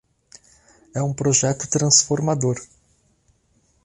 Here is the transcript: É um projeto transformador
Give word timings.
É 0.95 1.01
um 1.03 1.13
projeto 1.13 1.69
transformador 1.69 2.57